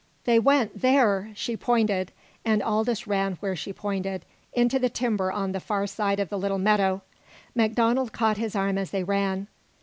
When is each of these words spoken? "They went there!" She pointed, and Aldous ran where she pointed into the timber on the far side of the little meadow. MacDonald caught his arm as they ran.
"They 0.23 0.39
went 0.39 0.81
there!" 0.81 1.29
She 1.35 1.55
pointed, 1.55 2.11
and 2.43 2.63
Aldous 2.63 3.05
ran 3.05 3.33
where 3.33 3.55
she 3.55 3.71
pointed 3.71 4.25
into 4.51 4.79
the 4.79 4.89
timber 4.89 5.31
on 5.31 5.51
the 5.51 5.59
far 5.59 5.85
side 5.85 6.19
of 6.19 6.29
the 6.29 6.39
little 6.39 6.57
meadow. 6.57 7.03
MacDonald 7.53 8.11
caught 8.11 8.37
his 8.37 8.55
arm 8.55 8.79
as 8.79 8.89
they 8.89 9.03
ran. 9.03 9.47